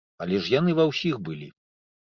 [0.25, 1.53] Але ж яны ва ўсіх былі.